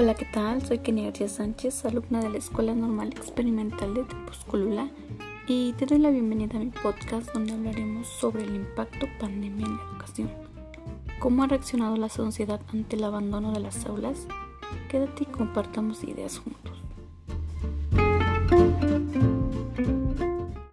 Hola, 0.00 0.14
¿qué 0.14 0.24
tal? 0.24 0.64
Soy 0.66 0.78
Kenia 0.78 1.04
García 1.04 1.28
Sánchez, 1.28 1.84
alumna 1.84 2.22
de 2.22 2.30
la 2.30 2.38
Escuela 2.38 2.74
Normal 2.74 3.08
Experimental 3.08 3.92
de 3.92 4.04
Tepozcolula 4.04 4.88
y 5.46 5.74
te 5.74 5.84
doy 5.84 5.98
la 5.98 6.08
bienvenida 6.08 6.56
a 6.56 6.58
mi 6.58 6.70
podcast 6.70 7.30
donde 7.34 7.52
hablaremos 7.52 8.06
sobre 8.06 8.44
el 8.44 8.56
impacto 8.56 9.06
pandemia 9.20 9.66
en 9.66 9.76
la 9.76 9.82
educación. 9.92 10.30
¿Cómo 11.18 11.42
ha 11.42 11.48
reaccionado 11.48 11.98
la 11.98 12.08
sociedad 12.08 12.62
ante 12.72 12.96
el 12.96 13.04
abandono 13.04 13.52
de 13.52 13.60
las 13.60 13.84
aulas? 13.84 14.26
Quédate 14.88 15.24
y 15.24 15.26
compartamos 15.26 16.02
ideas 16.02 16.38
juntos. 16.38 16.82